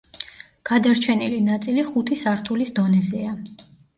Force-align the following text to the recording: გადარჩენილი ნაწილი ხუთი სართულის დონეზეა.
გადარჩენილი 0.69 1.41
ნაწილი 1.49 1.83
ხუთი 1.89 2.17
სართულის 2.21 2.75
დონეზეა. 2.79 3.37